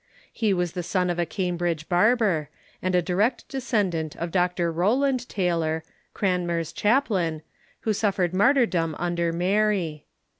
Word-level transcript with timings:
He 0.33 0.51
was 0.51 0.71
the 0.71 0.81
son 0.81 1.11
of 1.11 1.19
a 1.19 1.27
Cambridge 1.27 1.87
barber, 1.87 2.49
and 2.81 2.95
a 2.95 3.03
direct 3.03 3.47
descendant 3.49 4.15
of 4.15 4.31
Dr. 4.31 4.71
Rowland 4.71 5.29
Taylor, 5.29 5.83
Cranmer's 6.15 6.73
chaplain, 6.73 7.43
who 7.81 7.93
suffered 7.93 8.33
martyrdom 8.33 8.95
under 8.97 9.31
Mary. 9.31 10.07